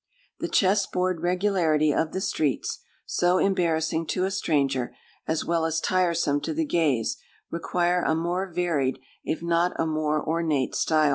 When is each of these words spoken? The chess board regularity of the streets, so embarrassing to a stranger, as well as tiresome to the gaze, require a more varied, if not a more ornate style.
The 0.39 0.47
chess 0.47 0.87
board 0.87 1.21
regularity 1.21 1.93
of 1.93 2.11
the 2.11 2.21
streets, 2.21 2.79
so 3.05 3.37
embarrassing 3.37 4.07
to 4.07 4.25
a 4.25 4.31
stranger, 4.31 4.95
as 5.27 5.45
well 5.45 5.63
as 5.63 5.79
tiresome 5.79 6.41
to 6.41 6.55
the 6.55 6.65
gaze, 6.65 7.17
require 7.51 8.01
a 8.01 8.15
more 8.15 8.51
varied, 8.51 8.97
if 9.23 9.43
not 9.43 9.79
a 9.79 9.85
more 9.85 10.19
ornate 10.27 10.73
style. 10.73 11.09